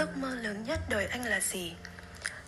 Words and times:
Giấc 0.00 0.16
mơ 0.16 0.34
lớn 0.34 0.64
nhất 0.64 0.80
đời 0.88 1.06
anh 1.06 1.24
là 1.24 1.40
gì? 1.40 1.74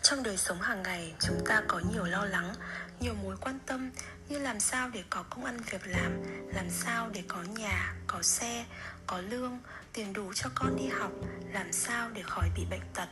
Trong 0.02 0.22
đời 0.22 0.36
sống 0.36 0.60
hàng 0.60 0.82
ngày, 0.82 1.14
chúng 1.20 1.44
ta 1.48 1.62
có 1.68 1.80
nhiều 1.92 2.04
lo 2.04 2.24
lắng, 2.24 2.54
nhiều 3.00 3.14
mối 3.14 3.36
quan 3.40 3.58
tâm 3.66 3.90
như 4.28 4.38
làm 4.38 4.60
sao 4.60 4.90
để 4.90 5.04
có 5.10 5.22
công 5.22 5.44
ăn 5.44 5.56
việc 5.70 5.86
làm, 5.86 6.22
làm 6.54 6.70
sao 6.70 7.10
để 7.12 7.22
có 7.28 7.42
nhà, 7.42 7.94
có 8.06 8.22
xe, 8.22 8.64
có 9.06 9.18
lương, 9.18 9.58
tiền 9.92 10.12
đủ 10.12 10.32
cho 10.34 10.50
con 10.54 10.76
đi 10.76 10.88
học, 10.88 11.12
làm 11.52 11.72
sao 11.72 12.10
để 12.10 12.22
khỏi 12.22 12.48
bị 12.56 12.62
bệnh 12.70 12.86
tật. 12.94 13.08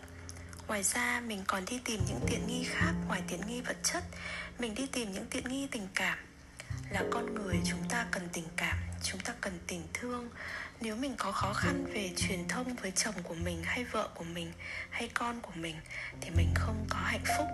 Ngoài 0.69 0.83
ra, 0.83 1.21
mình 1.21 1.43
còn 1.47 1.65
đi 1.65 1.81
tìm 1.85 2.01
những 2.09 2.21
tiện 2.27 2.47
nghi 2.47 2.65
khác 2.65 2.93
ngoài 3.09 3.23
tiện 3.29 3.47
nghi 3.47 3.61
vật 3.61 3.77
chất, 3.83 4.05
mình 4.59 4.75
đi 4.75 4.87
tìm 4.87 5.13
những 5.13 5.27
tiện 5.31 5.49
nghi 5.49 5.69
tình 5.71 5.89
cảm. 5.95 6.19
Là 6.91 7.03
con 7.11 7.35
người 7.35 7.57
chúng 7.65 7.89
ta 7.89 8.07
cần 8.11 8.29
tình 8.33 8.49
cảm, 8.57 8.77
chúng 9.03 9.21
ta 9.21 9.33
cần 9.41 9.59
tình 9.67 9.83
thương. 9.95 10.31
Nếu 10.81 10.97
mình 10.97 11.15
có 11.19 11.33
khó 11.33 11.53
khăn 11.53 11.85
về 11.95 12.11
truyền 12.17 12.49
thông 12.49 12.75
với 12.75 12.91
chồng 12.91 13.15
của 13.23 13.35
mình 13.35 13.63
hay 13.65 13.85
vợ 13.85 14.09
của 14.15 14.25
mình 14.25 14.53
hay 14.91 15.09
con 15.15 15.41
của 15.41 15.53
mình 15.55 15.77
thì 16.21 16.31
mình 16.31 16.49
không 16.55 16.87
có 16.91 16.99
hạnh 16.99 17.25
phúc. 17.39 17.47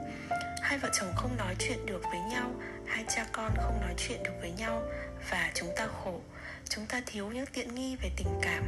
Hai 0.62 0.78
vợ 0.78 0.90
chồng 0.92 1.12
không 1.16 1.36
nói 1.36 1.54
chuyện 1.58 1.86
được 1.86 2.02
với 2.02 2.20
nhau, 2.20 2.50
hai 2.86 3.04
cha 3.08 3.26
con 3.32 3.52
không 3.56 3.80
nói 3.80 3.94
chuyện 3.96 4.22
được 4.22 4.34
với 4.40 4.50
nhau 4.50 4.82
và 5.30 5.50
chúng 5.54 5.70
ta 5.76 5.86
khổ. 5.86 6.20
Chúng 6.68 6.86
ta 6.86 7.02
thiếu 7.06 7.30
những 7.30 7.46
tiện 7.46 7.74
nghi 7.74 7.96
về 7.96 8.10
tình 8.16 8.38
cảm. 8.42 8.64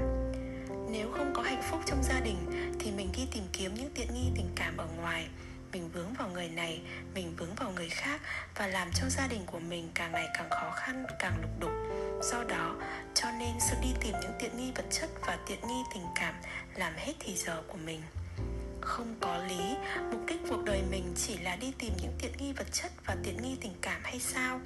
Nếu 0.90 1.12
không 1.12 1.32
có 1.34 1.42
hạnh 1.42 1.62
phúc 1.70 1.80
trong 1.86 2.02
gia 2.02 2.20
đình 2.20 2.36
thì 2.80 2.90
mình 2.90 3.12
đi 3.16 3.26
tìm 3.32 3.44
kiếm 3.52 3.74
những 3.74 3.92
tiện 3.94 4.14
nghi 4.14 4.30
tình 4.36 4.50
cảm 4.56 4.76
ở 4.76 4.86
ngoài. 4.86 5.28
Mình 5.72 5.90
vướng 5.92 6.14
vào 6.14 6.28
người 6.28 6.48
này, 6.48 6.80
mình 7.14 7.36
vướng 7.36 7.54
vào 7.54 7.70
người 7.70 7.88
khác 7.88 8.20
và 8.54 8.66
làm 8.66 8.90
cho 8.92 9.06
gia 9.08 9.26
đình 9.26 9.42
của 9.46 9.58
mình 9.58 9.90
càng 9.94 10.12
ngày 10.12 10.28
càng 10.34 10.50
khó 10.50 10.70
khăn, 10.70 11.04
càng 11.18 11.40
lục 11.40 11.60
đục 11.60 11.72
do 12.22 12.44
đó, 12.44 12.76
cho 13.14 13.30
nên 13.38 13.50
sự 13.60 13.76
đi 13.82 13.88
tìm 14.00 14.14
những 14.22 14.32
tiện 14.38 14.56
nghi 14.56 14.72
vật 14.76 14.84
chất 14.90 15.10
và 15.26 15.38
tiện 15.46 15.58
nghi 15.68 15.82
tình 15.94 16.06
cảm 16.14 16.34
làm 16.74 16.92
hết 16.96 17.12
thì 17.20 17.34
giờ 17.36 17.62
của 17.68 17.78
mình. 17.84 18.02
Không 18.80 19.14
có 19.20 19.38
lý, 19.38 19.74
mục 20.10 20.20
đích 20.26 20.40
cuộc 20.48 20.64
đời 20.64 20.82
mình 20.90 21.12
chỉ 21.16 21.38
là 21.38 21.56
đi 21.56 21.72
tìm 21.78 21.92
những 22.02 22.12
tiện 22.18 22.32
nghi 22.38 22.52
vật 22.52 22.66
chất 22.72 22.92
và 23.06 23.16
tiện 23.24 23.42
nghi 23.42 23.56
tình 23.60 23.74
cảm 23.80 24.00
hay 24.04 24.20
sao? 24.20 24.60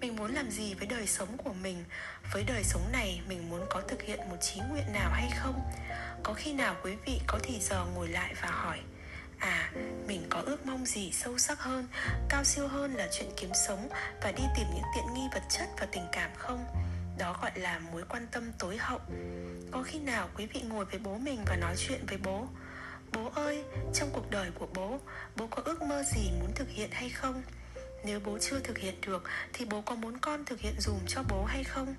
Mình 0.00 0.16
muốn 0.16 0.34
làm 0.34 0.50
gì 0.50 0.74
với 0.74 0.86
đời 0.86 1.06
sống 1.06 1.36
của 1.36 1.52
mình? 1.52 1.84
Với 2.32 2.44
đời 2.44 2.64
sống 2.64 2.92
này, 2.92 3.20
mình 3.28 3.50
muốn 3.50 3.60
có 3.70 3.80
thực 3.88 4.02
hiện 4.02 4.18
một 4.30 4.36
trí 4.40 4.60
nguyện 4.70 4.92
nào 4.92 5.10
hay 5.10 5.30
không? 5.38 5.62
Có 6.22 6.34
khi 6.34 6.52
nào 6.52 6.76
quý 6.82 6.92
vị 7.06 7.20
có 7.26 7.38
thì 7.42 7.60
giờ 7.60 7.86
ngồi 7.94 8.08
lại 8.08 8.34
và 8.42 8.48
hỏi 8.48 8.78
à 9.42 9.70
mình 10.06 10.26
có 10.30 10.42
ước 10.46 10.66
mong 10.66 10.86
gì 10.86 11.12
sâu 11.12 11.38
sắc 11.38 11.60
hơn, 11.60 11.86
cao 12.28 12.44
siêu 12.44 12.68
hơn 12.68 12.94
là 12.94 13.08
chuyện 13.12 13.28
kiếm 13.36 13.50
sống 13.66 13.88
và 14.22 14.32
đi 14.32 14.42
tìm 14.56 14.66
những 14.74 14.84
tiện 14.94 15.14
nghi 15.14 15.28
vật 15.34 15.42
chất 15.48 15.68
và 15.80 15.86
tình 15.92 16.06
cảm 16.12 16.30
không? 16.36 16.64
Đó 17.18 17.38
gọi 17.42 17.50
là 17.54 17.78
mối 17.78 18.02
quan 18.08 18.26
tâm 18.32 18.52
tối 18.58 18.76
hậu. 18.76 19.00
Có 19.70 19.82
khi 19.82 19.98
nào 19.98 20.28
quý 20.36 20.46
vị 20.46 20.60
ngồi 20.62 20.84
với 20.84 20.98
bố 20.98 21.16
mình 21.16 21.40
và 21.46 21.56
nói 21.56 21.74
chuyện 21.78 22.06
với 22.06 22.18
bố? 22.24 22.46
Bố 23.12 23.30
ơi, 23.34 23.64
trong 23.94 24.10
cuộc 24.12 24.30
đời 24.30 24.50
của 24.58 24.68
bố 24.74 25.00
bố 25.36 25.46
có 25.46 25.62
ước 25.64 25.82
mơ 25.82 26.02
gì 26.14 26.30
muốn 26.40 26.52
thực 26.54 26.68
hiện 26.68 26.90
hay 26.92 27.10
không? 27.10 27.42
Nếu 28.04 28.20
bố 28.24 28.38
chưa 28.38 28.58
thực 28.58 28.78
hiện 28.78 29.00
được, 29.00 29.24
thì 29.52 29.64
bố 29.64 29.80
có 29.80 29.94
muốn 29.94 30.18
con 30.18 30.44
thực 30.44 30.60
hiện 30.60 30.74
dùm 30.78 30.98
cho 31.06 31.22
bố 31.28 31.44
hay 31.44 31.64
không? 31.64 31.94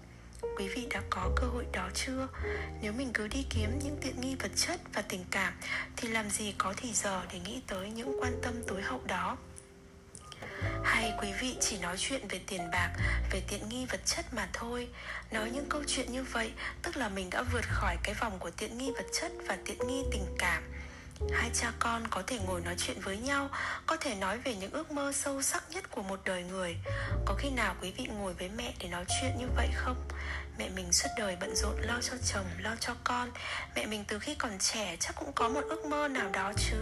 Quý 0.58 0.68
vị 0.68 0.88
đã 0.90 1.02
có 1.10 1.30
cơ 1.36 1.48
hội 1.48 1.66
đó 1.72 1.90
chưa? 1.94 2.28
Nếu 2.82 2.94
mình 2.94 3.14
cứ 3.14 3.28
đi 3.28 3.46
kiếm 3.50 3.80
những 3.84 3.98
tiện 4.02 4.22
nghi 4.22 4.36
vật 4.36 4.52
chất 4.56 4.80
và 4.94 5.02
tình 5.02 5.26
cảm, 5.32 5.54
thì 5.98 6.08
làm 6.08 6.30
gì 6.30 6.56
có 6.58 6.74
thì 6.78 6.94
giờ 6.94 7.22
để 7.34 7.40
nghĩ 7.40 7.62
tới 7.68 7.90
những 7.90 8.22
quan 8.22 8.40
tâm 8.42 8.54
tối 8.68 8.82
hậu 8.82 9.02
đó? 9.08 9.38
Hay 10.84 11.14
quý 11.22 11.28
vị 11.42 11.56
chỉ 11.62 11.80
nói 11.80 11.96
chuyện 12.00 12.28
về 12.28 12.42
tiền 12.48 12.72
bạc, 12.72 12.90
về 13.32 13.42
tiện 13.48 13.70
nghi 13.70 13.86
vật 13.86 14.06
chất 14.06 14.34
mà 14.34 14.50
thôi? 14.54 14.88
Nói 15.32 15.50
những 15.50 15.66
câu 15.70 15.84
chuyện 15.88 16.12
như 16.12 16.24
vậy, 16.24 16.52
tức 16.82 16.98
là 16.98 17.10
mình 17.10 17.30
đã 17.30 17.44
vượt 17.54 17.66
khỏi 17.70 17.98
cái 18.04 18.16
vòng 18.20 18.40
của 18.40 18.52
tiện 18.52 18.78
nghi 18.78 18.92
vật 18.92 19.06
chất 19.14 19.32
và 19.48 19.58
tiện 19.66 19.78
nghi 19.88 20.04
tình 20.12 20.26
cảm 20.38 20.64
hai 21.32 21.50
cha 21.54 21.72
con 21.80 22.08
có 22.08 22.24
thể 22.28 22.40
ngồi 22.40 22.62
nói 22.62 22.76
chuyện 22.78 23.00
với 23.00 23.18
nhau, 23.18 23.50
có 23.86 23.98
thể 23.98 24.16
nói 24.16 24.38
về 24.38 24.56
những 24.56 24.72
ước 24.72 24.92
mơ 24.92 25.12
sâu 25.16 25.42
sắc 25.42 25.64
nhất 25.70 25.92
của 25.92 26.04
một 26.04 26.20
đời 26.26 26.44
người. 26.44 26.78
Có 27.26 27.36
khi 27.38 27.50
nào 27.50 27.76
quý 27.82 27.92
vị 27.98 28.06
ngồi 28.06 28.34
với 28.34 28.50
mẹ 28.50 28.74
để 28.80 28.88
nói 28.88 29.06
chuyện 29.08 29.32
như 29.40 29.46
vậy 29.56 29.70
không? 29.76 30.08
Mẹ 30.58 30.70
mình 30.70 30.94
suốt 30.94 31.10
đời 31.18 31.38
bận 31.40 31.56
rộn 31.56 31.82
lo 31.82 32.00
cho 32.02 32.14
chồng, 32.26 32.46
lo 32.60 32.76
cho 32.80 32.96
con. 33.04 33.32
Mẹ 33.76 33.86
mình 33.86 34.06
từ 34.08 34.20
khi 34.20 34.36
còn 34.36 34.60
trẻ 34.60 34.98
chắc 35.00 35.16
cũng 35.16 35.34
có 35.34 35.50
một 35.50 35.62
ước 35.70 35.86
mơ 35.86 36.08
nào 36.08 36.30
đó 36.34 36.54
chứ. 36.58 36.78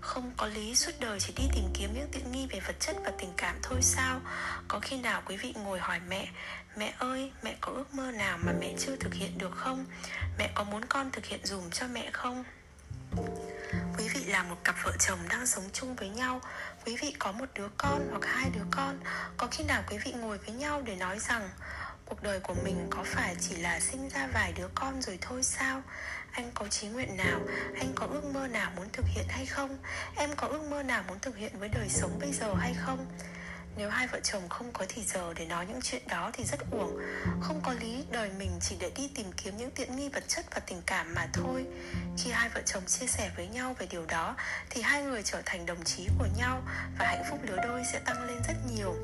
Không 0.00 0.32
có 0.36 0.46
lý, 0.46 0.74
suốt 0.74 0.92
đời 1.00 1.20
chỉ 1.20 1.32
đi 1.36 1.44
tìm 1.54 1.64
kiếm 1.74 1.90
những 1.94 2.08
tiện 2.12 2.32
nghi 2.32 2.46
về 2.50 2.60
vật 2.60 2.76
chất 2.80 2.96
và 3.04 3.12
tình 3.18 3.32
cảm 3.36 3.56
thôi 3.62 3.78
sao? 3.82 4.20
Có 4.68 4.80
khi 4.80 4.98
nào 4.98 5.22
quý 5.26 5.36
vị 5.36 5.54
ngồi 5.56 5.78
hỏi 5.78 6.00
mẹ 6.08 6.28
mẹ 6.76 6.94
ơi, 6.98 7.32
mẹ 7.42 7.56
có 7.60 7.72
ước 7.72 7.94
mơ 7.94 8.10
nào 8.10 8.38
mà 8.38 8.52
mẹ 8.60 8.74
chưa 8.78 8.96
thực 8.96 9.14
hiện 9.14 9.38
được 9.38 9.52
không? 9.56 9.84
Mẹ 10.38 10.50
có 10.54 10.64
muốn 10.64 10.84
con 10.84 11.10
thực 11.10 11.26
hiện 11.26 11.40
dùm 11.44 11.70
cho 11.70 11.86
mẹ 11.86 12.10
không? 12.12 12.44
Vị 14.24 14.32
là 14.32 14.42
một 14.42 14.56
cặp 14.64 14.74
vợ 14.84 14.92
chồng 14.98 15.18
đang 15.28 15.46
sống 15.46 15.64
chung 15.72 15.94
với 15.94 16.08
nhau. 16.08 16.40
Quý 16.86 16.96
vị 17.02 17.14
có 17.18 17.32
một 17.32 17.44
đứa 17.54 17.68
con 17.76 18.08
hoặc 18.10 18.24
hai 18.24 18.50
đứa 18.54 18.64
con, 18.70 19.00
có 19.36 19.46
khi 19.50 19.64
nào 19.64 19.82
quý 19.90 19.98
vị 20.04 20.12
ngồi 20.12 20.38
với 20.38 20.54
nhau 20.54 20.82
để 20.84 20.96
nói 20.96 21.18
rằng, 21.18 21.48
cuộc 22.04 22.22
đời 22.22 22.40
của 22.40 22.54
mình 22.64 22.86
có 22.90 23.04
phải 23.04 23.36
chỉ 23.40 23.56
là 23.56 23.80
sinh 23.80 24.08
ra 24.08 24.26
vài 24.34 24.52
đứa 24.52 24.68
con 24.74 25.02
rồi 25.02 25.18
thôi 25.20 25.42
sao? 25.42 25.82
Anh 26.32 26.50
có 26.54 26.66
chí 26.68 26.88
nguyện 26.88 27.16
nào? 27.16 27.40
Anh 27.78 27.92
có 27.94 28.06
ước 28.06 28.24
mơ 28.24 28.46
nào 28.46 28.72
muốn 28.76 28.88
thực 28.92 29.04
hiện 29.06 29.24
hay 29.28 29.46
không? 29.46 29.78
Em 30.16 30.30
có 30.36 30.46
ước 30.46 30.62
mơ 30.70 30.82
nào 30.82 31.02
muốn 31.08 31.18
thực 31.18 31.36
hiện 31.36 31.58
với 31.58 31.68
đời 31.68 31.88
sống 31.88 32.18
bây 32.20 32.32
giờ 32.32 32.54
hay 32.54 32.74
không? 32.74 33.06
Nếu 33.76 33.90
hai 33.90 34.06
vợ 34.06 34.20
chồng 34.22 34.48
không 34.48 34.72
có 34.72 34.84
thì 34.88 35.02
giờ 35.02 35.34
để 35.36 35.46
nói 35.46 35.66
những 35.66 35.80
chuyện 35.82 36.02
đó 36.08 36.30
thì 36.32 36.44
rất 36.44 36.60
uổng. 36.70 36.98
Không 37.40 37.60
có 37.62 37.72
lý, 37.72 38.04
đời 38.10 38.30
mình 38.38 38.50
chỉ 38.60 38.76
để 38.80 38.90
đi 38.96 39.10
tìm 39.14 39.26
kiếm 39.36 39.56
những 39.56 39.70
tiện 39.70 39.96
nghi 39.96 40.08
vật 40.08 40.24
chất 40.28 40.44
và 40.54 40.60
tình 40.60 40.82
cảm 40.86 41.14
mà 41.14 41.26
thôi. 41.32 41.64
Khi 42.18 42.30
hai 42.30 42.48
vợ 42.48 42.60
chồng 42.66 42.82
chia 42.86 43.06
sẻ 43.06 43.30
với 43.36 43.48
nhau 43.48 43.74
về 43.78 43.86
điều 43.90 44.06
đó, 44.06 44.36
Thì 44.70 44.82
hai 44.82 45.02
người 45.02 45.22
trở 45.22 45.42
thành 45.46 45.66
đồng 45.66 45.84
chí 45.84 46.08
của 46.18 46.26
nhau 46.38 46.62
Và 46.98 47.06
hạnh 47.06 47.24
phúc 47.30 47.38
lứa 47.42 47.56
đôi 47.68 47.82
sẽ 47.92 47.98
tăng 47.98 48.24
lên 48.24 48.38
rất 48.48 48.54
nhiều. 48.74 48.94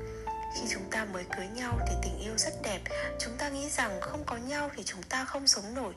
Khi 0.55 0.63
chúng 0.71 0.91
ta 0.91 1.05
mới 1.05 1.25
cưới 1.37 1.47
nhau 1.47 1.79
thì 1.89 1.95
tình 2.03 2.19
yêu 2.19 2.33
rất 2.37 2.53
đẹp. 2.63 2.81
Chúng 3.19 3.37
ta 3.37 3.49
nghĩ 3.49 3.71
rằng 3.71 4.01
không 4.01 4.25
có 4.27 4.37
nhau 4.37 4.71
thì 4.77 4.83
chúng 4.87 5.03
ta 5.03 5.25
không 5.25 5.47
sống 5.47 5.75
nổi. 5.75 5.95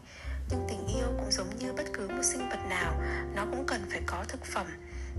Nhưng 0.50 0.68
tình 0.70 0.88
yêu 0.98 1.08
cũng 1.18 1.32
giống 1.32 1.58
như 1.60 1.74
bất 1.74 1.86
cứ 1.94 2.08
một 2.08 2.24
sinh 2.24 2.50
vật 2.50 2.60
nào, 2.70 3.02
nó 3.36 3.46
cũng 3.46 3.66
cần 3.68 3.86
phải 3.92 4.02
có 4.06 4.26
thực 4.28 4.46
phẩm 4.46 4.68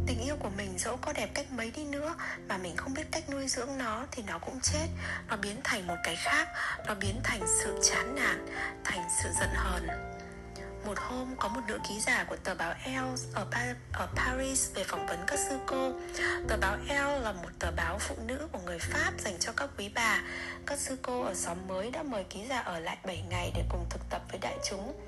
tình 0.06 0.20
yêu 0.20 0.36
của 0.40 0.50
mình 0.56 0.78
dẫu 0.78 0.96
có 0.96 1.12
đẹp 1.12 1.30
cách 1.34 1.46
mấy 1.52 1.70
đi 1.70 1.84
nữa 1.84 2.14
mà 2.48 2.58
mình 2.58 2.76
không 2.76 2.94
biết 2.94 3.04
cách 3.12 3.30
nuôi 3.30 3.48
dưỡng 3.48 3.78
nó 3.78 4.06
thì 4.10 4.22
nó 4.26 4.38
cũng 4.38 4.60
chết 4.62 4.86
nó 5.28 5.36
biến 5.36 5.56
thành 5.64 5.86
một 5.86 5.96
cái 6.04 6.16
khác 6.16 6.48
nó 6.86 6.94
biến 6.94 7.20
thành 7.24 7.40
sự 7.62 7.78
chán 7.82 8.14
nản 8.14 8.46
thành 8.84 9.04
sự 9.22 9.28
giận 9.40 9.48
hờn 9.54 9.86
một 10.86 10.98
hôm 10.98 11.34
có 11.38 11.48
một 11.48 11.60
nữ 11.68 11.78
ký 11.88 12.00
giả 12.00 12.24
của 12.28 12.36
tờ 12.36 12.54
báo 12.54 12.74
Elle 12.84 13.08
ở, 13.34 13.46
pa- 13.50 13.74
ở 13.92 14.08
Paris 14.16 14.74
về 14.74 14.84
phỏng 14.84 15.06
vấn 15.06 15.18
các 15.26 15.38
sư 15.38 15.58
cô. 15.66 15.92
Tờ 16.48 16.56
báo 16.56 16.76
Elle 16.88 17.18
là 17.18 17.32
một 17.32 17.48
tờ 17.58 17.70
báo 17.70 17.98
phụ 17.98 18.14
nữ 18.26 18.48
của 18.52 18.58
người 18.64 18.78
Pháp 18.78 19.12
dành 19.18 19.38
cho 19.40 19.52
các 19.56 19.70
quý 19.78 19.90
bà. 19.94 20.22
Các 20.66 20.78
sư 20.78 20.96
cô 21.02 21.22
ở 21.22 21.34
xóm 21.34 21.58
mới 21.68 21.90
đã 21.90 22.02
mời 22.02 22.24
ký 22.24 22.40
giả 22.48 22.58
ở 22.58 22.78
lại 22.78 22.96
7 23.06 23.24
ngày 23.30 23.52
để 23.56 23.62
cùng 23.68 23.86
thực 23.90 24.00
tập 24.10 24.22
với 24.30 24.38
đại 24.40 24.56
chúng. 24.70 25.06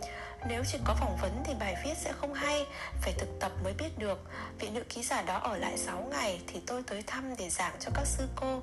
Nếu 0.49 0.63
chỉ 0.73 0.79
có 0.85 0.95
phỏng 0.95 1.17
vấn 1.23 1.43
thì 1.45 1.55
bài 1.61 1.77
viết 1.85 1.95
sẽ 1.97 2.13
không 2.13 2.35
hay, 2.35 2.67
phải 3.03 3.13
thực 3.19 3.29
tập 3.41 3.53
mới 3.65 3.73
biết 3.73 3.99
được. 3.99 4.31
Vị 4.59 4.71
nữ 4.71 4.83
ký 4.89 5.03
giả 5.03 5.23
đó 5.23 5.39
ở 5.39 5.57
lại 5.57 5.79
6 5.79 6.09
ngày 6.11 6.41
thì 6.47 6.61
tôi 6.67 6.83
tới 6.87 7.03
thăm 7.07 7.35
để 7.39 7.49
giảng 7.51 7.75
cho 7.81 7.91
các 7.95 8.07
sư 8.07 8.29
cô. 8.37 8.63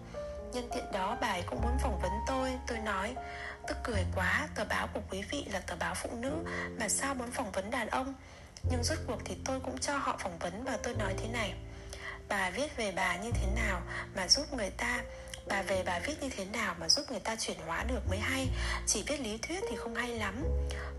Nhân 0.54 0.70
tiện 0.74 0.92
đó 0.92 1.18
bà 1.22 1.28
ấy 1.28 1.44
cũng 1.46 1.62
muốn 1.62 1.78
phỏng 1.80 2.00
vấn 2.02 2.12
tôi 2.28 2.52
Tôi 2.68 2.78
nói 2.78 3.16
Tức 3.68 3.78
cười 3.84 4.04
quá, 4.16 4.48
tờ 4.56 4.66
báo 4.66 4.88
của 4.94 5.00
quý 5.12 5.24
vị 5.32 5.46
là 5.52 5.60
tờ 5.60 5.76
báo 5.76 5.96
phụ 5.96 6.10
nữ 6.14 6.32
Mà 6.80 6.90
sao 6.90 7.16
muốn 7.16 7.32
phỏng 7.32 7.52
vấn 7.52 7.72
đàn 7.72 7.88
ông 7.88 8.14
Nhưng 8.72 8.84
rốt 8.84 8.98
cuộc 9.08 9.22
thì 9.26 9.36
tôi 9.46 9.60
cũng 9.60 9.78
cho 9.78 9.98
họ 9.98 10.18
phỏng 10.20 10.40
vấn 10.40 10.64
Và 10.64 10.78
tôi 10.84 10.94
nói 10.94 11.14
thế 11.18 11.28
này 11.28 11.54
Bà 12.30 12.50
viết 12.50 12.78
về 12.78 12.92
bà 12.96 13.16
như 13.16 13.32
thế 13.32 13.48
nào 13.56 13.82
Mà 14.16 14.28
giúp 14.28 14.54
người 14.54 14.70
ta 14.70 15.02
Bà 15.48 15.62
về 15.62 15.84
bà 15.86 16.00
viết 16.00 16.22
như 16.22 16.30
thế 16.38 16.46
nào 16.46 16.76
mà 16.80 16.90
giúp 16.90 17.12
người 17.12 17.20
ta 17.20 17.36
chuyển 17.36 17.58
hóa 17.68 17.84
được 17.84 18.02
mới 18.10 18.20
hay 18.20 18.48
Chỉ 18.88 19.04
viết 19.08 19.20
lý 19.20 19.38
thuyết 19.38 19.64
thì 19.70 19.76
không 19.76 19.96
hay 19.96 20.10
lắm 20.10 20.44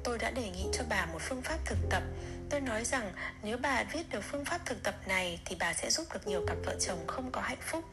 Tôi 0.05 0.19
đã 0.19 0.31
đề 0.31 0.51
nghị 0.51 0.67
cho 0.73 0.85
bà 0.89 1.06
một 1.06 1.19
phương 1.21 1.43
pháp 1.43 1.59
thực 1.65 1.79
tập. 1.91 2.03
Tôi 2.51 2.61
nói 2.61 2.85
rằng, 2.85 3.12
nếu 3.43 3.59
bà 3.59 3.85
viết 3.85 4.03
được 4.11 4.21
phương 4.31 4.45
pháp 4.45 4.61
thực 4.67 4.83
tập 4.83 4.95
này 5.06 5.41
Thì 5.45 5.56
bà 5.61 5.75
sẽ 5.75 5.91
giúp 5.91 6.06
được 6.15 6.27
nhiều 6.27 6.45
cặp 6.47 6.56
vợ 6.65 6.77
chồng 6.81 7.06
không 7.06 7.31
có 7.33 7.41
hạnh 7.41 7.59
phúc. 7.61 7.85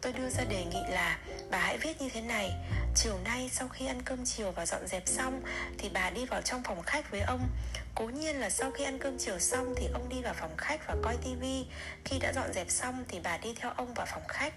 Tôi 0.00 0.12
đưa 0.12 0.28
ra 0.28 0.44
đề 0.44 0.64
nghị 0.64 0.82
là, 0.88 1.18
bà 1.50 1.58
hãy 1.58 1.78
viết 1.78 2.00
như 2.00 2.08
thế 2.08 2.20
này. 2.20 2.50
Chiều 2.94 3.18
nay 3.24 3.50
sau 3.52 3.68
khi 3.68 3.86
ăn 3.86 4.02
cơm 4.02 4.24
chiều 4.24 4.52
và 4.52 4.66
dọn 4.66 4.86
dẹp 4.86 5.08
xong 5.08 5.42
thì 5.78 5.88
bà 5.88 6.10
đi 6.10 6.24
vào 6.24 6.42
trong 6.42 6.62
phòng 6.62 6.82
khách 6.82 7.10
với 7.10 7.20
ông. 7.20 7.48
Cố 7.94 8.04
nhiên 8.04 8.40
là 8.40 8.50
sau 8.50 8.70
khi 8.70 8.84
ăn 8.84 8.98
cơm 8.98 9.18
chiều 9.18 9.38
xong 9.38 9.74
thì 9.76 9.88
ông 9.92 10.08
đi 10.08 10.22
vào 10.22 10.34
phòng 10.34 10.56
khách 10.56 10.86
và 10.86 10.96
coi 11.02 11.16
tivi 11.16 11.66
khi 12.04 12.18
đã 12.18 12.32
dọn 12.32 12.52
dẹp 12.52 12.70
xong 12.70 13.04
thì 13.08 13.20
bà 13.24 13.38
đi 13.38 13.54
theo 13.60 13.70
ông 13.76 13.94
vào 13.94 14.06
phòng 14.06 14.28
khách. 14.28 14.54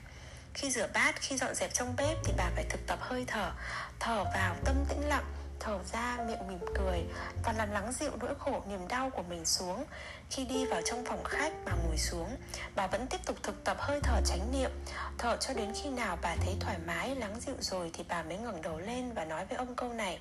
Khi 0.53 0.71
rửa 0.71 0.87
bát, 0.93 1.15
khi 1.21 1.37
dọn 1.37 1.55
dẹp 1.55 1.73
trong 1.73 1.95
bếp 1.97 2.17
thì 2.23 2.33
bà 2.37 2.49
phải 2.55 2.65
thực 2.69 2.87
tập 2.87 2.99
hơi 3.01 3.25
thở. 3.27 3.51
Thở 3.99 4.23
vào 4.23 4.55
tâm 4.65 4.75
tĩnh 4.89 5.07
lặng 5.07 5.25
thở 5.59 5.79
ra 5.93 6.17
miệng 6.27 6.47
mỉm 6.47 6.59
cười 6.75 7.03
và 7.35 7.41
làm 7.59 7.71
lắng 7.71 7.91
dịu 7.99 8.11
nỗi 8.19 8.35
khổ 8.39 8.63
niềm 8.69 8.87
đau 8.87 9.09
của 9.09 9.23
mình 9.23 9.45
xuống. 9.45 9.85
Khi 10.29 10.45
đi 10.45 10.65
vào 10.65 10.81
trong 10.85 11.05
phòng 11.05 11.23
khách 11.23 11.53
bà 11.65 11.71
ngồi 11.71 11.97
xuống 11.97 12.35
bà 12.75 12.87
vẫn 12.87 13.07
tiếp 13.07 13.17
tục 13.25 13.37
thực 13.43 13.63
tập 13.63 13.77
hơi 13.79 13.99
thở 14.03 14.21
chánh 14.25 14.51
niệm. 14.51 14.71
Thở 15.17 15.37
cho 15.39 15.53
đến 15.53 15.73
khi 15.83 15.89
nào 15.89 16.17
bà 16.21 16.35
thấy 16.35 16.55
thoải 16.59 16.77
mái 16.87 17.15
lắng 17.15 17.35
dịu 17.39 17.55
rồi 17.59 17.91
thì 17.93 18.03
bà 18.07 18.23
mới 18.23 18.37
ngẩng 18.37 18.61
đầu 18.61 18.79
lên 18.79 19.13
và 19.13 19.25
nói 19.25 19.45
với 19.45 19.57
ông 19.57 19.75
câu 19.75 19.93
này. 19.93 20.19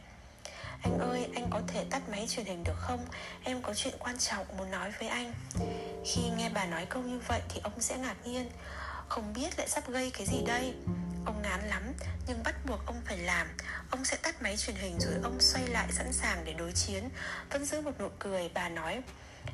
Anh 0.82 0.98
ơi, 0.98 1.28
anh 1.34 1.46
có 1.50 1.60
thể 1.66 1.84
tắt 1.90 2.08
máy 2.08 2.26
truyền 2.28 2.46
hình 2.46 2.64
được 2.64 2.76
không? 2.76 3.06
Em 3.44 3.62
có 3.62 3.74
chuyện 3.74 3.94
quan 3.98 4.18
trọng 4.18 4.46
muốn 4.56 4.70
nói 4.70 4.92
với 4.98 5.08
anh. 5.08 5.32
Khi 6.04 6.22
nghe 6.36 6.50
bà 6.54 6.66
nói 6.66 6.86
câu 6.86 7.02
như 7.02 7.20
vậy 7.28 7.40
thì 7.48 7.60
ông 7.64 7.80
sẽ 7.80 7.96
ngạc 7.96 8.16
nhiên. 8.24 8.50
Không 9.08 9.32
biết 9.32 9.58
lại 9.58 9.68
sắp 9.68 9.88
gây 9.88 10.10
cái 10.10 10.26
gì 10.26 10.42
đây? 10.46 10.74
Ông 11.26 11.42
ngán 11.42 11.60
lắm 11.68 11.82
Nhưng 12.28 12.42
bắt 12.42 12.54
buộc 12.66 12.86
ông 12.86 13.00
phải 13.04 13.18
làm 13.18 13.48
Ông 13.90 14.04
sẽ 14.04 14.16
tắt 14.16 14.37
máy 14.48 14.56
truyền 14.56 14.76
hình 14.76 14.98
rồi 15.00 15.14
ông 15.22 15.40
xoay 15.40 15.66
lại 15.66 15.88
sẵn 15.92 16.12
sàng 16.12 16.44
để 16.44 16.52
đối 16.52 16.72
chiến. 16.72 17.08
Vẫn 17.50 17.64
giữ 17.64 17.80
một 17.80 17.90
nụ 18.00 18.08
cười 18.18 18.50
bà 18.54 18.68
nói 18.68 19.02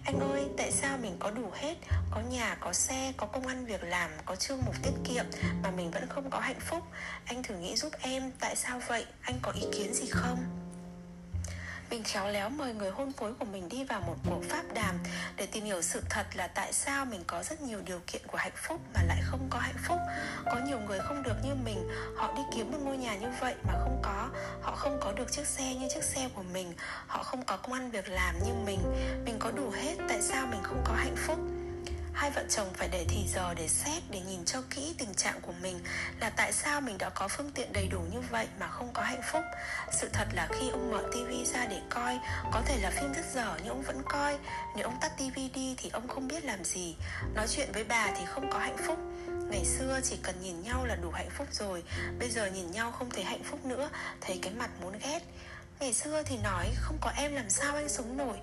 anh 0.04 0.20
ơi, 0.20 0.44
tại 0.56 0.72
sao 0.72 0.98
mình 1.02 1.16
có 1.18 1.30
đủ 1.30 1.50
hết? 1.54 1.74
Có 2.10 2.20
nhà, 2.20 2.56
có 2.60 2.72
xe, 2.72 3.12
có 3.16 3.26
công 3.26 3.46
ăn 3.46 3.66
việc 3.66 3.84
làm 3.84 4.10
Có 4.24 4.36
chương 4.36 4.58
mục 4.66 4.74
tiết 4.82 4.90
kiệm 5.04 5.24
Mà 5.62 5.70
mình 5.70 5.90
vẫn 5.90 6.06
không 6.08 6.30
có 6.30 6.40
hạnh 6.40 6.60
phúc. 6.60 6.82
Anh 7.24 7.42
thử 7.42 7.56
nghĩ 7.56 7.76
giúp 7.76 7.92
em, 8.00 8.30
tại 8.40 8.56
sao 8.56 8.80
vậy? 8.88 9.06
Anh 9.20 9.34
có 9.42 9.52
ý 9.52 9.62
kiến 9.72 9.94
gì 9.94 10.06
không? 10.10 10.38
Mình 11.90 12.02
khéo 12.04 12.28
léo 12.28 12.48
mời 12.48 12.74
người 12.74 12.90
hôn 12.90 13.12
phối 13.12 13.34
của 13.34 13.44
mình 13.44 13.68
đi 13.68 13.84
vào 13.84 14.00
một 14.00 14.16
cuộc 14.30 14.42
pháp 14.48 14.62
đàm 14.74 14.98
để 15.36 15.46
tìm 15.46 15.64
hiểu 15.64 15.82
sự 15.82 16.02
thật 16.10 16.26
là 16.34 16.46
tại 16.46 16.72
sao 16.72 17.04
mình 17.04 17.20
có 17.26 17.42
rất 17.42 17.60
nhiều 17.60 17.80
điều 17.86 18.00
kiện 18.06 18.22
của 18.26 18.38
hạnh 18.38 18.52
phúc 18.54 18.80
mà 18.94 19.00
lại 19.02 19.18
không 19.24 19.46
có 19.50 19.58
hạnh 19.58 19.76
phúc. 19.88 19.98
Có 20.44 20.60
nhiều 20.66 20.80
người 20.80 20.98
không 20.98 21.22
được 21.22 21.36
như 21.44 21.54
mình, 21.64 21.88
họ 22.16 22.32
đi 22.36 22.42
kiếm 22.56 22.72
một 22.72 22.78
ngôi 22.84 22.96
nhà 22.96 23.16
như 23.16 23.28
vậy 23.40 23.54
mà 23.66 23.72
không 23.72 24.00
có. 24.02 24.28
Họ 24.62 24.74
không 24.76 24.98
có 25.00 25.12
được 25.12 25.32
chiếc 25.32 25.46
xe 25.46 25.74
như 25.74 25.88
chiếc 25.94 26.04
xe 26.04 26.28
của 26.34 26.42
mình, 26.42 26.72
họ 27.06 27.22
không 27.22 27.42
có 27.42 27.56
công 27.56 27.72
ăn 27.72 27.90
việc 27.90 28.08
làm 28.08 28.34
như 28.46 28.52
mình. 28.66 28.80
Mình 29.24 29.36
có 29.38 29.50
đủ 29.50 29.70
hết, 29.70 29.94
tại 30.08 30.22
sao 30.22 30.46
mình 30.46 30.60
không 30.62 30.82
có 30.84 30.94
hạnh 30.94 31.16
phúc? 31.16 31.38
Hai 32.14 32.30
vợ 32.30 32.42
chồng 32.48 32.68
phải 32.74 32.88
để 32.88 33.04
thì 33.08 33.26
giờ 33.34 33.54
để 33.54 33.68
xét 33.68 34.02
để 34.10 34.20
nhìn 34.20 34.44
cho 34.44 34.62
kỹ 34.70 34.94
tình 34.98 35.14
trạng 35.14 35.40
của 35.40 35.52
mình 35.62 35.78
là 36.20 36.30
tại 36.30 36.52
sao 36.52 36.80
mình 36.80 36.98
đã 36.98 37.10
có 37.10 37.28
phương 37.28 37.50
tiện 37.54 37.72
đầy 37.72 37.88
đủ 37.88 38.00
như 38.12 38.20
vậy 38.30 38.46
mà 38.60 38.66
không 38.66 38.92
có 38.92 39.02
hạnh 39.02 39.22
phúc. 39.32 39.42
Sự 39.92 40.08
thật 40.12 40.28
là 40.32 40.48
khi 40.50 40.70
ông 40.70 40.90
mở 40.90 41.02
tivi 41.12 41.44
ra 41.44 41.66
để 41.66 41.80
coi, 41.90 42.18
có 42.52 42.62
thể 42.66 42.78
là 42.82 42.90
phim 42.90 43.12
rất 43.12 43.24
dở 43.34 43.56
nhưng 43.58 43.68
ông 43.68 43.82
vẫn 43.82 44.02
coi. 44.08 44.38
Nếu 44.76 44.84
ông 44.84 44.98
tắt 45.00 45.12
tivi 45.18 45.48
đi 45.48 45.74
thì 45.78 45.90
ông 45.92 46.08
không 46.08 46.28
biết 46.28 46.44
làm 46.44 46.64
gì. 46.64 46.96
Nói 47.34 47.46
chuyện 47.48 47.72
với 47.72 47.84
bà 47.84 48.06
thì 48.16 48.24
không 48.26 48.50
có 48.50 48.58
hạnh 48.58 48.76
phúc. 48.86 48.98
Ngày 49.50 49.64
xưa 49.64 50.00
chỉ 50.04 50.16
cần 50.22 50.34
nhìn 50.42 50.62
nhau 50.62 50.84
là 50.84 50.96
đủ 50.96 51.10
hạnh 51.10 51.30
phúc 51.30 51.48
rồi, 51.52 51.82
bây 52.18 52.30
giờ 52.30 52.46
nhìn 52.46 52.70
nhau 52.70 52.92
không 52.92 53.10
thấy 53.10 53.24
hạnh 53.24 53.42
phúc 53.44 53.64
nữa, 53.64 53.90
thấy 54.20 54.38
cái 54.42 54.52
mặt 54.52 54.70
muốn 54.82 54.98
ghét. 55.02 55.20
Ngày 55.80 55.92
xưa 55.92 56.22
thì 56.22 56.36
nói, 56.36 56.66
không 56.76 56.98
có 57.00 57.12
em 57.16 57.34
làm 57.34 57.50
sao 57.50 57.76
anh 57.76 57.88
sống 57.88 58.16
nổi. 58.16 58.36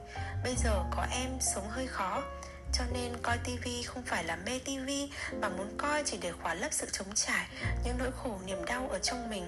Bây 0.43 0.55
giờ 0.63 0.83
có 0.91 1.05
em 1.11 1.29
sống 1.39 1.69
hơi 1.69 1.87
khó 1.87 2.23
cho 2.73 2.83
nên 2.93 3.17
coi 3.21 3.37
tivi 3.37 3.83
không 3.83 4.03
phải 4.03 4.23
là 4.23 4.35
mê 4.35 4.59
tivi 4.65 5.11
mà 5.41 5.49
muốn 5.49 5.77
coi 5.77 6.03
chỉ 6.05 6.17
để 6.21 6.31
khóa 6.31 6.53
lấp 6.53 6.73
sự 6.73 6.87
trống 6.91 7.15
trải, 7.15 7.47
những 7.85 7.97
nỗi 7.97 8.11
khổ, 8.23 8.39
niềm 8.45 8.65
đau 8.65 8.89
ở 8.89 8.99
trong 8.99 9.29
mình. 9.29 9.45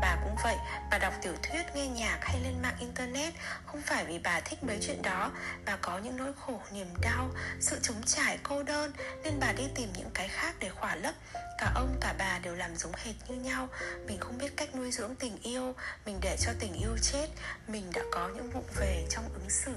Bà 0.00 0.16
cũng 0.24 0.36
vậy, 0.44 0.56
bà 0.90 0.98
đọc 0.98 1.14
tiểu 1.22 1.32
thuyết, 1.42 1.62
nghe 1.74 1.86
nhạc 1.86 2.18
hay 2.22 2.40
lên 2.44 2.54
mạng 2.62 2.76
internet, 2.80 3.34
không 3.66 3.82
phải 3.82 4.04
vì 4.04 4.18
bà 4.18 4.40
thích 4.40 4.64
mấy 4.64 4.78
chuyện 4.82 5.02
đó. 5.02 5.32
Bà 5.64 5.76
có 5.76 5.98
những 5.98 6.16
nỗi 6.16 6.32
khổ, 6.40 6.60
niềm 6.72 6.88
đau, 7.00 7.30
sự 7.60 7.78
trống 7.82 8.02
trải 8.06 8.38
cô 8.42 8.62
đơn, 8.62 8.92
nên 9.22 9.40
bà 9.40 9.52
đi 9.52 9.64
tìm 9.74 9.88
những 9.98 10.10
cái 10.14 10.28
khác 10.28 10.54
để 10.58 10.68
khỏa 10.68 10.94
lấp. 10.94 11.14
Cả 11.58 11.72
ông, 11.74 11.96
cả 12.00 12.14
bà 12.18 12.38
đều 12.38 12.54
làm 12.54 12.76
giống 12.76 12.92
hệt 13.04 13.14
như 13.28 13.34
nhau. 13.34 13.68
Mình 14.06 14.18
không 14.20 14.38
biết 14.38 14.56
cách 14.56 14.74
nuôi 14.74 14.90
dưỡng 14.90 15.14
tình 15.14 15.38
yêu, 15.42 15.74
mình 16.06 16.18
để 16.22 16.36
cho 16.40 16.52
tình 16.60 16.72
yêu 16.72 16.96
chết. 17.02 17.28
Mình 17.68 17.90
đã 17.94 18.02
có 18.12 18.28
những 18.28 18.50
vụ 18.50 18.62
về 18.76 19.06
trong 19.10 19.24
ứng 19.34 19.50
xử. 19.50 19.74